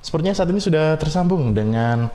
Sepertinya 0.00 0.32
saat 0.32 0.48
ini 0.48 0.60
sudah 0.60 0.96
tersambung 0.96 1.52
dengan 1.52 2.08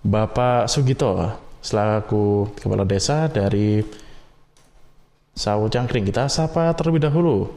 Bapak 0.00 0.72
Sugito 0.72 1.36
selaku 1.60 2.48
Kepala 2.56 2.88
Desa 2.88 3.28
dari 3.28 3.84
Sawo 5.36 5.68
Cangkring. 5.68 6.08
Kita 6.08 6.32
sapa 6.32 6.72
terlebih 6.72 7.04
dahulu. 7.04 7.52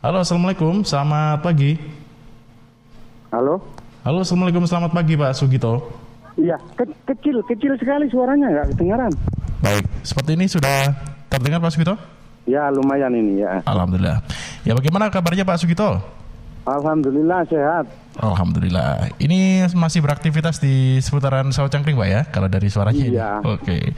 Halo, 0.00 0.24
Assalamualaikum. 0.24 0.80
Selamat 0.80 1.44
pagi. 1.44 1.76
Halo? 3.28 3.60
Halo, 4.00 4.24
Assalamualaikum. 4.24 4.64
Selamat 4.64 4.96
pagi, 4.96 5.12
Pak 5.12 5.36
Sugito. 5.36 5.92
Iya, 6.40 6.56
ke 6.72 6.88
kecil, 7.12 7.44
kecil 7.44 7.76
sekali 7.76 8.08
suaranya, 8.08 8.48
nggak 8.48 8.66
kedengaran. 8.72 9.12
Baik, 9.60 9.84
seperti 10.00 10.40
ini 10.40 10.48
sudah 10.48 10.88
terdengar 11.28 11.60
Pak 11.60 11.70
Sugito? 11.76 11.94
Ya, 12.48 12.72
lumayan 12.72 13.12
ini 13.12 13.44
ya. 13.44 13.60
Alhamdulillah. 13.68 14.24
Ya, 14.64 14.72
bagaimana 14.72 15.12
kabarnya 15.12 15.44
Pak 15.44 15.60
Sugito? 15.60 16.00
Alhamdulillah 16.64 17.44
sehat. 17.52 17.84
Alhamdulillah. 18.20 19.16
Ini 19.16 19.72
masih 19.72 20.04
beraktivitas 20.04 20.60
di 20.60 21.00
seputaran 21.00 21.48
Sawo 21.48 21.72
Cangkring, 21.72 21.96
Pak 21.96 22.08
ya? 22.08 22.22
Kalau 22.28 22.48
dari 22.50 22.68
suaranya. 22.68 23.04
Iya. 23.04 23.30
Oke. 23.40 23.96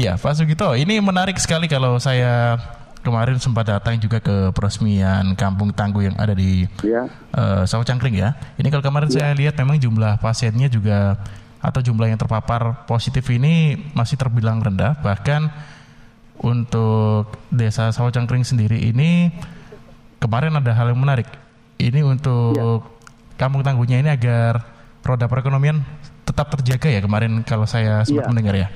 Ya, 0.00 0.16
Pak 0.16 0.32
Sugito, 0.32 0.72
ini 0.72 0.96
menarik 1.04 1.36
sekali 1.36 1.68
kalau 1.68 2.00
saya 2.00 2.56
kemarin 3.04 3.36
sempat 3.40 3.68
datang 3.68 3.96
juga 3.96 4.20
ke 4.20 4.52
peresmian 4.52 5.32
Kampung 5.36 5.72
Tangguh 5.72 6.08
yang 6.08 6.16
ada 6.20 6.36
di 6.36 6.68
Ya, 6.84 7.08
eh, 7.36 7.62
Sawo 7.68 7.84
Cangkring 7.84 8.16
ya. 8.16 8.36
Ini 8.56 8.68
kalau 8.72 8.84
kemarin 8.84 9.12
saya 9.12 9.32
lihat 9.36 9.56
memang 9.60 9.80
jumlah 9.80 10.20
pasiennya 10.20 10.68
juga 10.72 11.20
atau 11.60 11.80
jumlah 11.84 12.08
yang 12.08 12.16
terpapar 12.16 12.88
positif 12.88 13.28
ini 13.28 13.76
masih 13.92 14.16
terbilang 14.16 14.64
rendah. 14.64 14.96
Bahkan 15.04 15.52
untuk 16.40 17.36
desa 17.52 17.92
Sawo 17.92 18.08
Cangkring 18.08 18.44
sendiri 18.44 18.80
ini 18.80 19.28
kemarin 20.16 20.56
ada 20.56 20.72
hal 20.72 20.92
yang 20.92 21.00
menarik. 21.00 21.28
Ini 21.80 22.04
untuk 22.04 22.99
kampung 23.40 23.64
tangguhnya 23.64 24.04
ini 24.04 24.12
agar 24.12 24.60
roda 25.00 25.24
perekonomian 25.24 25.80
tetap 26.28 26.52
terjaga 26.52 26.92
ya 26.92 27.00
kemarin 27.00 27.40
kalau 27.40 27.64
saya 27.64 28.04
sempat 28.04 28.28
Iya. 28.28 28.30
mendengar 28.30 28.54
ya. 28.60 28.68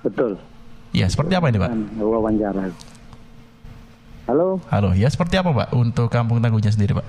betul. 0.00 0.40
Ya 0.96 1.06
seperti 1.12 1.36
apa 1.36 1.52
ini 1.52 1.60
Pak? 1.60 1.70
Wawancara. 2.00 2.72
Halo? 4.28 4.60
Halo, 4.72 4.90
ya 4.96 5.08
seperti 5.12 5.36
apa 5.36 5.52
Pak 5.52 5.68
untuk 5.76 6.08
kampung 6.08 6.40
tangguhnya 6.40 6.72
sendiri 6.72 6.96
Pak? 6.96 7.06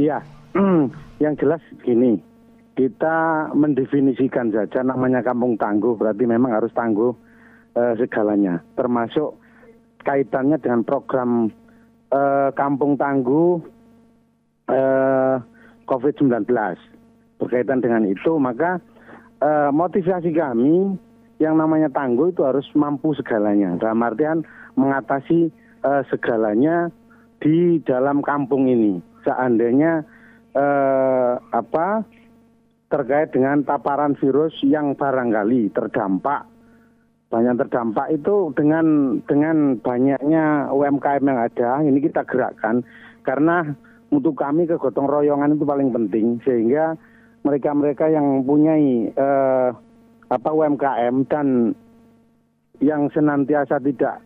Iya, 0.00 0.24
yang 1.24 1.34
jelas 1.36 1.60
gini, 1.84 2.18
kita 2.74 3.48
mendefinisikan 3.54 4.50
saja 4.50 4.80
namanya 4.82 5.20
kampung 5.20 5.54
tangguh, 5.54 5.94
berarti 5.94 6.24
memang 6.26 6.52
harus 6.52 6.72
tangguh 6.72 7.12
eh, 7.74 7.94
segalanya, 8.00 8.64
termasuk 8.74 9.36
kaitannya 10.02 10.58
dengan 10.58 10.82
program 10.82 11.48
eh, 12.10 12.48
kampung 12.54 12.98
tangguh 12.98 13.62
eh, 14.68 15.36
COVID-19. 15.84 16.48
Berkaitan 17.40 17.80
dengan 17.84 18.04
itu, 18.08 18.36
maka 18.40 18.80
eh, 19.42 19.70
motivasi 19.70 20.30
kami 20.32 20.96
yang 21.42 21.58
namanya 21.58 21.90
tangguh 21.90 22.30
itu 22.30 22.42
harus 22.46 22.64
mampu 22.78 23.12
segalanya. 23.18 23.76
Dalam 23.76 24.00
artian 24.04 24.46
mengatasi 24.74 25.50
eh, 25.84 26.02
segalanya 26.08 26.88
di 27.42 27.78
dalam 27.84 28.24
kampung 28.24 28.70
ini. 28.70 29.00
Seandainya 29.24 30.04
eh, 30.54 31.34
apa 31.40 32.04
terkait 32.92 33.34
dengan 33.34 33.66
paparan 33.66 34.14
virus 34.16 34.54
yang 34.62 34.94
barangkali 34.94 35.74
terdampak 35.74 36.46
banyak 37.34 37.66
terdampak 37.66 38.14
itu 38.14 38.54
dengan 38.54 39.18
dengan 39.26 39.74
banyaknya 39.82 40.70
UMKM 40.70 41.24
yang 41.26 41.40
ada 41.42 41.82
ini 41.82 41.98
kita 41.98 42.22
gerakkan 42.22 42.86
karena 43.26 43.74
untuk 44.14 44.38
kami 44.38 44.70
kegotong 44.70 45.10
royongan 45.10 45.58
itu 45.58 45.66
paling 45.66 45.90
penting 45.90 46.38
sehingga 46.46 46.94
mereka-mereka 47.42 48.06
yang 48.08 48.40
mempunyai 48.40 49.10
eh, 49.10 49.68
apa 50.30 50.50
UMKM 50.50 51.26
dan 51.26 51.74
yang 52.78 53.10
senantiasa 53.10 53.82
tidak 53.82 54.22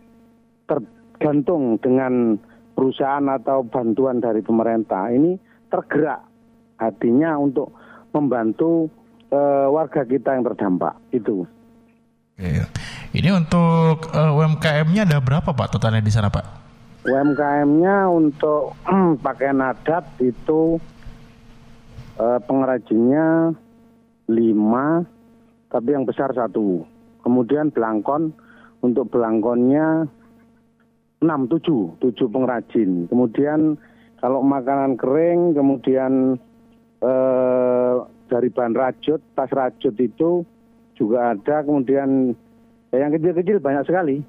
tergantung 0.69 1.81
dengan 1.81 2.37
perusahaan 2.77 3.25
atau 3.27 3.65
bantuan 3.67 4.21
dari 4.21 4.39
pemerintah 4.39 5.11
ini 5.11 5.35
tergerak 5.67 6.23
hatinya 6.79 7.35
untuk 7.35 7.73
membantu 8.13 8.87
eh, 9.33 9.67
warga 9.67 10.05
kita 10.05 10.37
yang 10.37 10.45
terdampak 10.47 10.95
itu. 11.11 11.43
Oke. 12.39 12.63
Ini 13.09 13.29
untuk 13.33 14.05
eh, 14.13 14.31
UMKM-nya 14.37 15.09
ada 15.09 15.19
berapa 15.19 15.49
Pak 15.51 15.75
totalnya 15.75 15.99
di 15.99 16.13
sana 16.13 16.29
Pak? 16.29 16.68
UMKM-nya 17.09 18.05
untuk 18.05 18.77
pakaian 19.25 19.57
adat 19.65 20.05
itu 20.21 20.77
eh, 22.21 22.39
pengrajinnya 22.45 23.57
lima, 24.29 25.01
tapi 25.73 25.97
yang 25.97 26.05
besar 26.05 26.29
satu. 26.37 26.85
Kemudian 27.25 27.73
belangkon 27.73 28.29
untuk 28.85 29.09
belangkonnya 29.09 30.05
enam 31.19 31.41
tujuh, 31.49 31.97
tujuh 31.99 32.27
pengrajin. 32.29 33.09
Kemudian 33.09 33.75
kalau 34.21 34.45
makanan 34.45 34.95
kering, 34.95 35.57
kemudian 35.57 36.37
eh, 37.01 37.95
dari 38.29 38.49
bahan 38.53 38.77
rajut, 38.77 39.19
tas 39.33 39.49
rajut 39.49 39.97
itu 39.97 40.45
juga 40.93 41.33
ada. 41.33 41.65
Kemudian 41.65 42.37
ya 42.93 43.07
yang 43.07 43.11
kecil-kecil 43.17 43.57
banyak 43.57 43.83
sekali. 43.89 44.21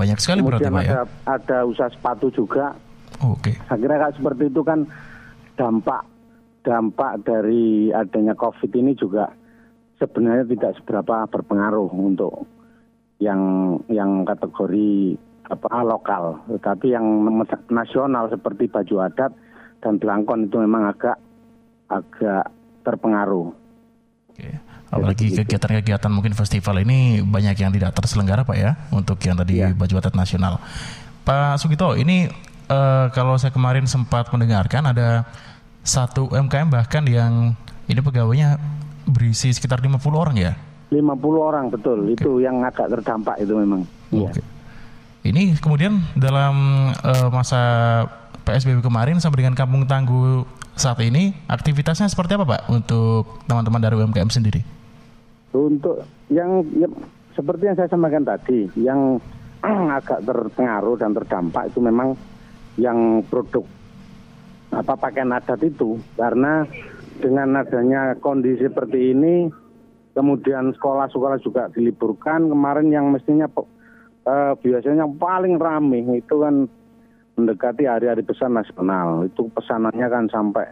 Banyak 0.00 0.16
sekali 0.16 0.40
berarti 0.40 0.64
Kemudian 0.64 0.80
Pak 0.80 0.88
ya? 0.88 0.92
ada, 0.96 1.04
ada 1.28 1.58
usaha 1.68 1.92
sepatu 1.92 2.32
juga. 2.32 2.72
Oke. 3.20 3.52
Saya 3.68 3.76
kira 3.76 4.00
kayak 4.00 4.16
seperti 4.16 4.48
itu 4.48 4.64
kan 4.64 4.88
dampak 5.60 6.08
dampak 6.64 7.20
dari 7.24 7.92
adanya 7.92 8.32
COVID 8.32 8.72
ini 8.80 8.96
juga 8.96 9.28
sebenarnya 10.00 10.48
tidak 10.48 10.72
seberapa 10.80 11.28
berpengaruh 11.28 11.92
untuk 11.92 12.48
yang 13.20 13.76
yang 13.92 14.24
kategori 14.24 15.20
apa 15.50 15.84
lokal, 15.84 16.40
tetapi 16.48 16.96
yang 16.96 17.04
nasional 17.68 18.32
seperti 18.32 18.72
baju 18.72 19.04
adat 19.04 19.36
dan 19.84 20.00
belangkon 20.00 20.48
itu 20.48 20.56
memang 20.56 20.88
agak 20.88 21.20
agak 21.92 22.48
terpengaruh. 22.86 23.52
Oke. 24.32 24.48
Apalagi 24.90 25.30
kegiatan-kegiatan 25.30 26.10
mungkin 26.10 26.34
festival 26.34 26.82
ini 26.82 27.22
banyak 27.22 27.54
yang 27.62 27.70
tidak 27.70 27.94
terselenggara 27.94 28.42
Pak 28.42 28.56
ya 28.58 28.74
untuk 28.90 29.22
yang 29.22 29.38
tadi 29.38 29.62
Iya. 29.62 29.70
baju 29.70 29.94
adat 30.02 30.18
nasional. 30.18 30.58
Pak 31.22 31.62
Sugito, 31.62 31.94
ini 31.94 32.26
eh, 32.66 33.06
kalau 33.14 33.38
saya 33.38 33.54
kemarin 33.54 33.86
sempat 33.86 34.26
mendengarkan 34.34 34.90
ada 34.90 35.30
satu 35.86 36.26
UMKM 36.34 36.68
bahkan 36.68 37.06
yang 37.06 37.54
ini 37.86 38.00
pegawainya 38.02 38.58
berisi 39.06 39.54
sekitar 39.54 39.78
50 39.78 39.98
orang 40.18 40.36
ya. 40.38 40.52
50 40.90 41.06
orang 41.38 41.70
betul, 41.70 42.02
itu 42.10 42.42
yang 42.42 42.66
agak 42.66 42.90
terdampak 42.90 43.38
itu 43.38 43.54
memang. 43.54 43.86
Iya. 44.10 44.34
Oke. 44.34 44.42
Ini 45.22 45.54
kemudian 45.62 46.02
dalam 46.18 46.54
eh, 46.90 47.28
masa 47.30 47.62
PSBB 48.42 48.82
kemarin 48.82 49.22
sampai 49.22 49.46
dengan 49.46 49.54
Kampung 49.54 49.86
Tangguh 49.86 50.42
saat 50.74 50.98
ini 51.04 51.36
aktivitasnya 51.46 52.08
seperti 52.08 52.34
apa 52.34 52.48
Pak 52.48 52.62
untuk 52.72 53.38
teman-teman 53.46 53.78
dari 53.78 53.94
UMKM 54.00 54.32
sendiri? 54.32 54.79
Untuk 55.50 56.06
yang 56.30 56.62
ya, 56.78 56.86
seperti 57.34 57.66
yang 57.66 57.76
saya 57.78 57.90
sampaikan 57.90 58.22
tadi, 58.22 58.70
yang 58.78 59.18
agak 59.98 60.22
terpengaruh 60.22 60.94
dan 60.94 61.10
terdampak 61.10 61.68
itu 61.74 61.78
memang 61.82 62.14
yang 62.78 63.20
produk 63.26 63.66
apa 64.70 64.94
pakaian 64.94 65.34
adat 65.34 65.58
itu. 65.66 65.98
Karena 66.14 66.62
dengan 67.18 67.58
adanya 67.58 68.14
kondisi 68.22 68.62
seperti 68.64 69.10
ini 69.10 69.50
kemudian 70.14 70.70
sekolah-sekolah 70.74 71.38
juga 71.42 71.66
diliburkan 71.74 72.50
kemarin 72.50 72.88
yang 72.90 73.10
mestinya 73.10 73.46
eh, 74.26 74.52
biasanya 74.58 75.06
paling 75.18 75.58
rame 75.58 76.18
itu 76.18 76.34
kan 76.38 76.70
mendekati 77.34 77.90
hari-hari 77.90 78.22
pesan 78.22 78.54
nasional. 78.54 79.26
Itu 79.26 79.50
pesanannya 79.50 80.06
kan 80.06 80.24
sampai 80.30 80.66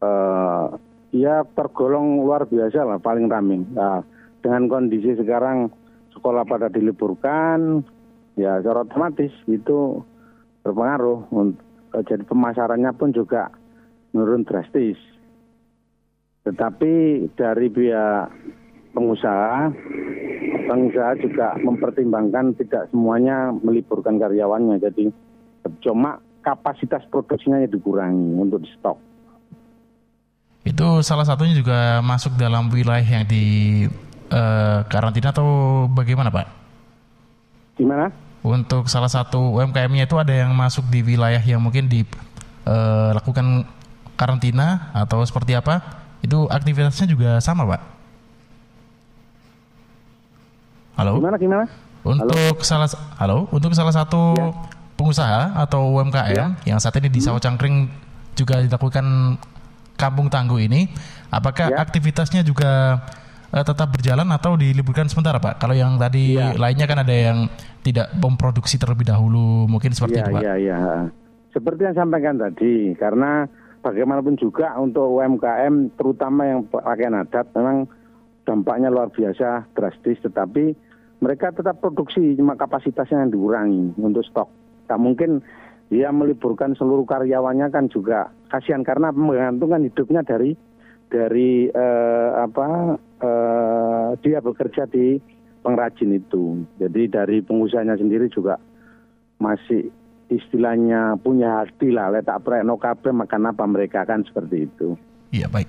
eh, 0.00 0.66
ya 1.12 1.44
tergolong 1.52 2.24
luar 2.24 2.48
biasa 2.48 2.88
lah 2.88 2.98
paling 2.98 3.28
rame. 3.28 3.62
Nah, 3.76 4.00
dengan 4.40 4.66
kondisi 4.66 5.14
sekarang 5.14 5.70
sekolah 6.16 6.42
pada 6.48 6.72
diliburkan, 6.72 7.84
ya 8.34 8.58
secara 8.58 8.88
otomatis 8.88 9.30
itu 9.46 10.00
berpengaruh. 10.64 11.28
Jadi 11.92 12.24
pemasarannya 12.24 12.90
pun 12.96 13.12
juga 13.12 13.52
menurun 14.16 14.48
drastis. 14.48 14.96
Tetapi 16.42 16.92
dari 17.38 17.68
pihak 17.70 18.32
pengusaha, 18.96 19.70
pengusaha 20.66 21.12
juga 21.20 21.54
mempertimbangkan 21.60 22.56
tidak 22.56 22.88
semuanya 22.90 23.52
meliburkan 23.52 24.18
karyawannya. 24.18 24.80
Jadi 24.80 25.12
cuma 25.84 26.18
kapasitas 26.42 27.06
produksinya 27.12 27.62
dikurangi 27.68 28.34
untuk 28.34 28.66
di 28.66 28.70
stok. 28.74 29.11
Itu 30.82 30.98
salah 31.06 31.22
satunya 31.22 31.54
juga 31.54 32.02
masuk 32.02 32.34
dalam 32.34 32.66
wilayah 32.66 33.06
yang 33.06 33.22
di 33.22 33.86
eh, 34.34 34.78
karantina 34.90 35.30
atau 35.30 35.86
bagaimana 35.86 36.26
Pak? 36.26 36.46
Gimana? 37.78 38.10
Untuk 38.42 38.90
salah 38.90 39.06
satu 39.06 39.62
UMKM-nya 39.62 40.10
itu 40.10 40.18
ada 40.18 40.34
yang 40.34 40.50
masuk 40.50 40.82
di 40.90 41.06
wilayah 41.06 41.38
yang 41.38 41.62
mungkin 41.62 41.86
dilakukan 41.86 43.62
karantina 44.18 44.90
atau 44.90 45.22
seperti 45.22 45.54
apa? 45.54 46.02
Itu 46.18 46.50
aktivitasnya 46.50 47.06
juga 47.06 47.38
sama, 47.38 47.62
Pak? 47.62 47.82
Halo? 50.98 51.22
Gimana 51.22 51.38
gimana? 51.38 51.64
Untuk 52.02 52.58
halo? 52.58 52.66
salah 52.66 52.90
halo, 53.22 53.46
untuk 53.54 53.70
salah 53.78 53.94
satu 53.94 54.34
ya. 54.34 54.50
pengusaha 54.98 55.62
atau 55.62 55.94
UMKM 55.94 56.34
ya. 56.34 56.46
yang 56.66 56.82
saat 56.82 56.98
ini 56.98 57.06
di 57.06 57.22
hmm. 57.22 57.26
Sawo 57.30 57.38
Cangkring 57.38 57.86
juga 58.34 58.58
dilakukan 58.58 59.38
kampung 60.02 60.26
tangguh 60.26 60.58
ini, 60.58 60.90
apakah 61.30 61.70
ya. 61.70 61.78
aktivitasnya 61.78 62.42
juga 62.42 62.98
uh, 63.54 63.62
tetap 63.62 63.94
berjalan 63.94 64.26
atau 64.34 64.58
diliburkan 64.58 65.06
sementara, 65.06 65.38
Pak? 65.38 65.62
Kalau 65.62 65.78
yang 65.78 65.94
tadi 65.94 66.34
ya. 66.34 66.58
lainnya 66.58 66.90
kan 66.90 67.06
ada 67.06 67.14
yang 67.14 67.46
tidak 67.86 68.10
memproduksi 68.18 68.82
terlebih 68.82 69.06
dahulu, 69.06 69.70
mungkin 69.70 69.94
seperti 69.94 70.18
ya, 70.18 70.26
itu, 70.26 70.32
Pak. 70.34 70.42
Iya, 70.42 70.54
iya. 70.58 70.78
Seperti 71.54 71.80
yang 71.86 71.94
sampaikan 71.94 72.34
tadi, 72.42 72.98
karena 72.98 73.46
bagaimanapun 73.82 74.38
juga 74.38 74.78
untuk 74.78 75.18
UMKM 75.18 75.98
terutama 75.98 76.46
yang 76.46 76.60
pakaian 76.70 77.18
adat 77.18 77.50
memang 77.58 77.90
dampaknya 78.46 78.88
luar 78.90 79.10
biasa 79.10 79.66
drastis 79.74 80.18
tetapi 80.22 80.74
mereka 81.22 81.54
tetap 81.54 81.78
produksi 81.78 82.34
cuma 82.34 82.58
kapasitasnya 82.58 83.26
yang 83.26 83.30
dikurangi 83.30 83.94
untuk 83.98 84.26
stok. 84.26 84.50
Tak 84.90 84.98
mungkin 84.98 85.42
dia 85.92 86.08
meliburkan 86.08 86.72
seluruh 86.72 87.04
karyawannya 87.04 87.68
kan 87.68 87.92
juga 87.92 88.32
kasihan 88.48 88.80
karena 88.80 89.12
menggantungkan 89.12 89.84
hidupnya 89.84 90.24
dari 90.24 90.56
dari 91.12 91.68
eh, 91.68 92.30
apa 92.40 92.96
eh, 93.20 94.08
dia 94.24 94.40
bekerja 94.40 94.88
di 94.88 95.20
pengrajin 95.60 96.16
itu. 96.16 96.64
Jadi 96.80 97.12
dari 97.12 97.44
pengusahanya 97.44 98.00
sendiri 98.00 98.32
juga 98.32 98.56
masih 99.36 99.92
istilahnya 100.32 101.20
punya 101.20 101.60
hati 101.60 101.92
lah, 101.92 102.08
letak 102.08 102.40
no 102.64 102.80
kabe 102.80 103.12
makan 103.12 103.52
apa 103.52 103.64
mereka 103.68 104.08
kan 104.08 104.24
seperti 104.24 104.64
itu. 104.72 104.96
Iya 105.28 105.52
baik, 105.52 105.68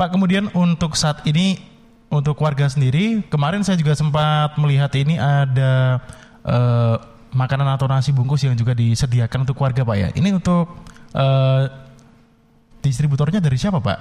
Pak. 0.00 0.16
Kemudian 0.16 0.48
untuk 0.56 0.96
saat 0.96 1.28
ini 1.28 1.60
untuk 2.08 2.40
warga 2.40 2.72
sendiri, 2.72 3.20
kemarin 3.28 3.60
saya 3.60 3.76
juga 3.76 3.92
sempat 3.92 4.56
melihat 4.56 4.88
ini 4.96 5.20
ada 5.20 6.00
uh, 6.40 6.96
makanan 7.32 7.68
atau 7.76 7.86
nasi 7.88 8.10
bungkus 8.14 8.44
yang 8.44 8.56
juga 8.56 8.72
disediakan 8.72 9.44
untuk 9.44 9.58
warga, 9.60 9.84
Pak 9.84 9.96
ya. 9.96 10.08
Ini 10.14 10.28
untuk 10.36 10.80
uh, 11.12 11.62
distributornya 12.80 13.42
dari 13.42 13.56
siapa, 13.60 13.80
Pak? 13.80 13.98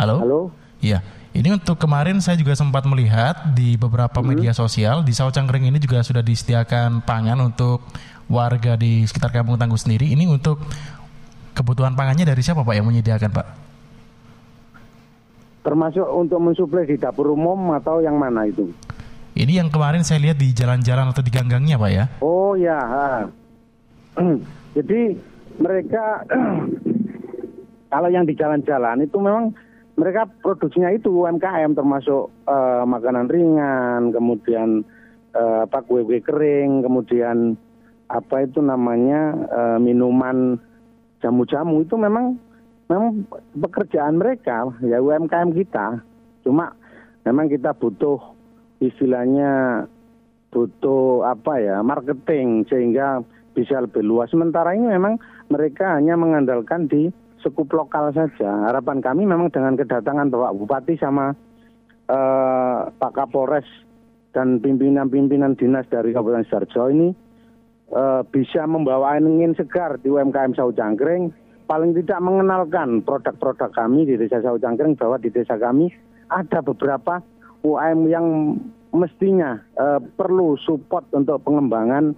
Halo? 0.00 0.16
Halo? 0.22 0.40
Iya. 0.80 1.04
Ini 1.30 1.54
untuk 1.54 1.78
kemarin 1.78 2.18
saya 2.18 2.34
juga 2.34 2.58
sempat 2.58 2.82
melihat 2.90 3.54
di 3.54 3.78
beberapa 3.78 4.18
hmm. 4.18 4.26
media 4.26 4.52
sosial 4.56 5.06
di 5.06 5.14
Sawo 5.14 5.30
Cangkring 5.30 5.70
ini 5.70 5.78
juga 5.78 6.02
sudah 6.02 6.26
disediakan 6.26 7.06
pangan 7.06 7.38
untuk 7.38 7.86
warga 8.26 8.74
di 8.74 9.06
sekitar 9.06 9.30
Kampung 9.30 9.54
Tangguh 9.54 9.78
sendiri. 9.78 10.10
Ini 10.10 10.26
untuk 10.26 10.58
kebutuhan 11.54 11.94
pangannya 11.94 12.26
dari 12.26 12.42
siapa 12.42 12.66
Pak 12.66 12.74
yang 12.74 12.86
menyediakan 12.90 13.30
Pak? 13.30 13.46
Termasuk 15.60 16.08
untuk 16.08 16.40
mensuplai 16.40 16.88
di 16.88 16.96
dapur 16.96 17.30
umum 17.30 17.76
atau 17.76 18.00
yang 18.00 18.16
mana 18.16 18.48
itu? 18.48 18.72
Ini 19.34 19.62
yang 19.62 19.70
kemarin 19.70 20.02
saya 20.02 20.18
lihat 20.20 20.42
di 20.42 20.50
jalan-jalan 20.50 21.14
atau 21.14 21.22
di 21.22 21.30
ganggangnya, 21.30 21.78
Pak 21.78 21.90
ya? 21.90 22.04
Oh 22.18 22.58
ya. 22.58 22.80
Jadi 24.76 25.00
mereka 25.62 26.26
kalau 27.92 28.08
yang 28.10 28.26
di 28.26 28.34
jalan-jalan 28.34 29.06
itu 29.06 29.16
memang 29.22 29.54
mereka 29.94 30.24
produksinya 30.40 30.90
itu 30.94 31.12
UMKM 31.12 31.76
termasuk 31.76 32.32
uh, 32.48 32.82
makanan 32.88 33.28
ringan, 33.28 34.14
kemudian 34.14 34.80
uh, 35.36 35.68
apa 35.68 35.84
kue-kue 35.84 36.24
kering, 36.24 36.80
kemudian 36.80 37.54
apa 38.10 38.42
itu 38.42 38.58
namanya 38.64 39.36
uh, 39.52 39.78
minuman 39.78 40.58
jamu-jamu 41.22 41.84
itu 41.84 41.94
memang 41.94 42.40
memang 42.90 43.22
pekerjaan 43.54 44.18
mereka 44.18 44.66
ya 44.82 44.98
UMKM 44.98 45.54
kita. 45.54 46.00
Cuma 46.42 46.74
memang 47.22 47.46
kita 47.46 47.76
butuh 47.76 48.39
istilahnya 48.80 49.84
butuh 50.50 51.28
apa 51.30 51.62
ya 51.62 51.78
marketing 51.84 52.66
sehingga 52.66 53.22
bisa 53.54 53.78
lebih 53.78 54.02
luas. 54.02 54.32
Sementara 54.32 54.74
ini 54.74 54.90
memang 54.90 55.20
mereka 55.52 55.94
hanya 55.94 56.18
mengandalkan 56.18 56.90
di 56.90 57.12
sekup 57.40 57.70
lokal 57.70 58.10
saja. 58.12 58.68
Harapan 58.68 59.00
kami 59.00 59.28
memang 59.28 59.52
dengan 59.52 59.78
kedatangan 59.78 60.28
Bapak 60.28 60.56
Bupati 60.58 60.94
sama 60.98 61.32
eh, 62.10 62.80
Pak 62.90 63.12
Kapolres 63.14 63.66
dan 64.30 64.62
pimpinan-pimpinan 64.62 65.58
dinas 65.58 65.86
dari 65.90 66.14
Kabupaten 66.14 66.46
Sidoarjo 66.46 66.82
ini 66.90 67.08
eh, 67.94 68.22
bisa 68.28 68.66
membawa 68.66 69.16
angin 69.16 69.54
segar 69.54 69.98
di 70.02 70.10
UMKM 70.10 70.54
Sau 70.58 70.74
Jangkring 70.74 71.30
paling 71.70 71.94
tidak 71.94 72.18
mengenalkan 72.18 72.98
produk-produk 73.06 73.70
kami 73.70 74.02
di 74.02 74.18
Desa 74.18 74.42
Sawo 74.42 74.58
Cangkring 74.58 74.98
bahwa 74.98 75.22
di 75.22 75.30
desa 75.30 75.54
kami 75.54 75.86
ada 76.26 76.58
beberapa 76.66 77.22
UM 77.60 77.98
yang 78.08 78.56
mestinya 78.90 79.60
uh, 79.78 80.02
perlu 80.18 80.58
support 80.66 81.06
untuk 81.14 81.38
pengembangan 81.46 82.16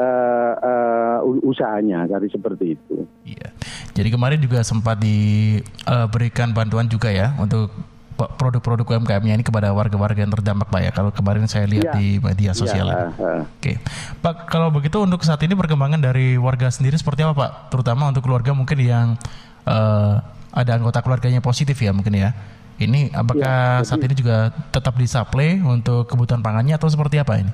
uh, 0.00 0.52
uh, 0.56 1.18
usahanya 1.44 2.08
jadi 2.08 2.26
seperti 2.32 2.78
itu. 2.78 3.04
Iya. 3.28 3.48
Jadi 3.94 4.08
kemarin 4.10 4.40
juga 4.42 4.64
sempat 4.66 4.98
diberikan 4.98 6.50
bantuan 6.50 6.90
juga 6.90 7.14
ya 7.14 7.30
untuk 7.38 7.70
produk-produk 8.14 8.86
UMKM-nya 8.86 9.34
ini 9.34 9.44
kepada 9.46 9.74
warga-warga 9.74 10.22
yang 10.22 10.30
terdampak 10.30 10.70
Pak 10.70 10.80
ya. 10.80 10.90
Kalau 10.94 11.10
kemarin 11.10 11.50
saya 11.50 11.66
lihat 11.66 11.90
ya. 11.90 11.94
di 11.98 12.22
media 12.22 12.50
iya, 12.50 12.52
sosial. 12.54 12.86
Ya, 12.86 13.10
uh, 13.10 13.42
Oke. 13.42 13.82
Pak, 14.22 14.46
kalau 14.46 14.70
begitu 14.70 15.02
untuk 15.02 15.22
saat 15.26 15.42
ini 15.42 15.58
perkembangan 15.58 15.98
dari 15.98 16.38
warga 16.38 16.70
sendiri 16.70 16.94
seperti 16.94 17.26
apa 17.26 17.34
Pak? 17.34 17.50
Terutama 17.74 18.06
untuk 18.06 18.22
keluarga 18.26 18.54
mungkin 18.54 18.78
yang 18.78 19.18
uh, 19.66 20.22
ada 20.54 20.70
anggota 20.78 21.02
keluarganya 21.02 21.42
positif 21.42 21.74
ya 21.82 21.90
mungkin 21.90 22.14
ya. 22.14 22.30
Ini 22.74 23.14
apakah 23.14 23.78
ya, 23.78 23.82
jadi, 23.82 23.86
saat 23.86 24.02
ini 24.02 24.14
juga 24.18 24.50
tetap 24.74 24.98
disuplai 24.98 25.62
untuk 25.62 26.10
kebutuhan 26.10 26.42
pangannya 26.42 26.74
atau 26.74 26.90
seperti 26.90 27.22
apa 27.22 27.38
ini? 27.38 27.52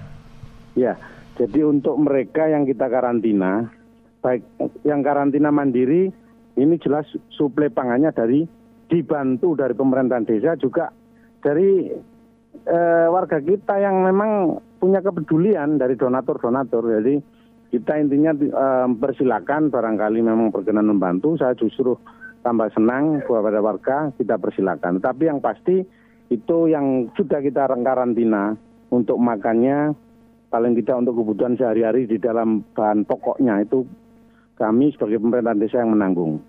Ya, 0.78 0.96
jadi 1.36 1.68
untuk 1.68 2.00
mereka 2.00 2.48
yang 2.48 2.64
kita 2.64 2.88
karantina, 2.88 3.68
baik 4.24 4.40
yang 4.88 5.04
karantina 5.04 5.52
mandiri, 5.52 6.08
ini 6.56 6.74
jelas 6.80 7.04
suplai 7.36 7.68
pangannya 7.68 8.12
dari 8.16 8.48
dibantu 8.88 9.54
dari 9.54 9.76
pemerintahan 9.76 10.24
desa 10.24 10.56
juga 10.56 10.90
dari 11.44 11.88
eh, 12.64 13.06
warga 13.08 13.38
kita 13.40 13.76
yang 13.76 14.02
memang 14.02 14.58
punya 14.80 15.04
kepedulian 15.04 15.76
dari 15.76 15.94
donatur-donatur. 16.00 16.96
Jadi 17.00 17.14
kita 17.70 18.00
intinya 18.00 18.32
eh, 18.36 18.88
persilakan 18.88 19.68
barangkali 19.68 20.20
memang 20.24 20.48
berkenan 20.48 20.88
membantu. 20.88 21.36
Saya 21.36 21.52
justru 21.56 21.96
tambah 22.40 22.68
senang 22.72 23.20
kepada 23.24 23.60
warga 23.60 23.96
kita 24.16 24.40
persilakan. 24.40 25.00
Tapi 25.00 25.28
yang 25.28 25.40
pasti 25.44 25.84
itu 26.30 26.58
yang 26.70 27.10
sudah 27.18 27.42
kita 27.42 27.66
karantina 27.68 28.54
untuk 28.90 29.18
makannya 29.18 29.92
paling 30.50 30.74
tidak 30.82 31.06
untuk 31.06 31.14
kebutuhan 31.22 31.54
sehari-hari 31.54 32.10
di 32.10 32.18
dalam 32.18 32.66
bahan 32.74 33.06
pokoknya 33.06 33.62
itu 33.62 33.86
kami 34.58 34.92
sebagai 34.92 35.22
pemerintahan 35.22 35.58
desa 35.62 35.76
yang 35.80 35.94
menanggung. 35.94 36.42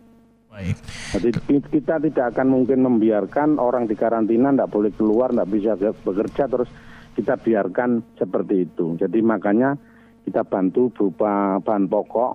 Baik. 0.51 0.75
Jadi 1.15 1.29
kita 1.71 1.95
tidak 2.03 2.35
akan 2.35 2.47
mungkin 2.51 2.83
membiarkan 2.83 3.55
orang 3.55 3.87
di 3.87 3.95
karantina 3.95 4.51
tidak 4.51 4.71
boleh 4.73 4.91
keluar, 4.91 5.31
tidak 5.31 5.47
bisa 5.47 5.71
bekerja 5.79 6.43
terus 6.51 6.67
kita 7.15 7.39
biarkan 7.39 8.03
seperti 8.19 8.67
itu. 8.67 8.99
Jadi 8.99 9.19
makanya 9.23 9.79
kita 10.27 10.43
bantu 10.43 10.91
berupa 10.91 11.63
bahan 11.63 11.87
pokok, 11.87 12.31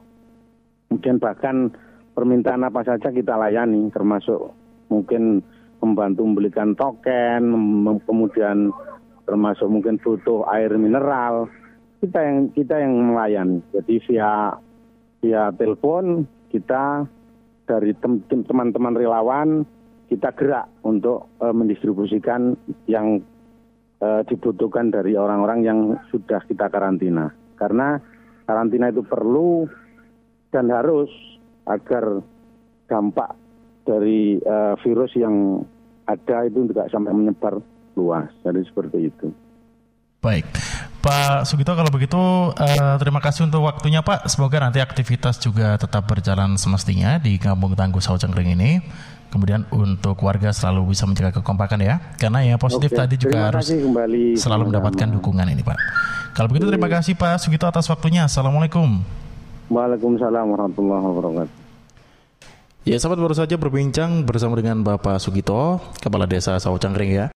kemudian 0.88 1.16
bahkan 1.20 1.70
permintaan 2.16 2.64
apa 2.64 2.80
saja 2.80 3.12
kita 3.12 3.36
layani, 3.36 3.92
termasuk 3.92 4.56
mungkin 4.88 5.44
membantu 5.84 6.24
membelikan 6.24 6.72
token, 6.72 7.52
kemudian 8.08 8.72
termasuk 9.28 9.68
mungkin 9.68 10.00
butuh 10.00 10.48
air 10.48 10.72
mineral, 10.80 11.52
kita 12.00 12.18
yang 12.24 12.48
kita 12.56 12.80
yang 12.80 12.96
melayani. 12.96 13.60
Jadi 13.76 14.00
via 14.08 14.56
via 15.20 15.52
telepon 15.60 16.24
kita 16.48 17.04
dari 17.68 17.92
teman-teman 18.48 18.94
relawan 18.96 19.68
kita 20.06 20.30
gerak 20.38 20.70
untuk 20.86 21.28
uh, 21.42 21.50
mendistribusikan 21.50 22.54
yang 22.86 23.20
uh, 23.98 24.22
dibutuhkan 24.24 24.94
dari 24.94 25.18
orang-orang 25.18 25.60
yang 25.66 25.78
sudah 26.14 26.40
kita 26.46 26.70
karantina. 26.70 27.34
Karena 27.58 27.98
karantina 28.46 28.94
itu 28.94 29.02
perlu 29.02 29.66
dan 30.54 30.70
harus 30.70 31.10
agar 31.66 32.22
dampak 32.86 33.34
dari 33.86 34.38
uh, 34.42 34.74
virus 34.82 35.14
yang 35.14 35.62
ada 36.06 36.46
itu 36.46 36.66
tidak 36.70 36.90
sampai 36.90 37.12
menyebar 37.14 37.58
luas. 37.98 38.30
Jadi 38.46 38.62
seperti 38.66 39.10
itu. 39.10 39.28
Baik. 40.22 40.46
Pak 41.06 41.46
Sugito 41.46 41.70
kalau 41.70 41.86
begitu 41.86 42.18
uh, 42.50 42.96
terima 42.98 43.22
kasih 43.22 43.46
untuk 43.46 43.62
waktunya 43.62 44.02
Pak. 44.02 44.26
Semoga 44.26 44.58
nanti 44.58 44.82
aktivitas 44.82 45.38
juga 45.38 45.78
tetap 45.78 46.02
berjalan 46.10 46.58
semestinya 46.58 47.22
di 47.22 47.38
Kampung 47.38 47.78
Tangguh 47.78 48.02
Sawo 48.02 48.18
Cengkring 48.18 48.58
ini. 48.58 48.82
Kemudian 49.30 49.66
untuk 49.70 50.18
warga 50.22 50.50
selalu 50.50 50.94
bisa 50.94 51.06
menjaga 51.06 51.38
kekompakan 51.38 51.78
ya. 51.78 52.02
Karena 52.18 52.42
ya 52.42 52.58
positif 52.58 52.90
Oke, 52.90 52.98
tadi 52.98 53.14
juga 53.22 53.54
harus 53.54 53.70
kembali 53.70 54.34
selalu 54.34 54.74
mendapatkan 54.74 55.08
dukungan 55.14 55.46
ini 55.46 55.62
Pak. 55.62 55.78
Kalau 56.34 56.50
begitu 56.50 56.66
terima 56.74 56.90
kasih 56.90 57.14
Pak 57.14 57.38
Sugito 57.38 57.70
atas 57.70 57.86
waktunya. 57.86 58.26
Assalamualaikum. 58.26 59.25
Waalaikumsalam 59.66 60.46
warahmatullahi 60.46 61.04
wabarakatuh. 61.04 61.54
Ya 62.86 62.96
sahabat 63.02 63.18
baru 63.18 63.34
saja 63.34 63.58
berbincang 63.58 64.22
bersama 64.22 64.54
dengan 64.54 64.86
Bapak 64.86 65.18
Sugito, 65.18 65.82
Kepala 65.98 66.30
Desa 66.30 66.54
Sawo 66.62 66.78
Cangkring 66.78 67.18
ya. 67.18 67.35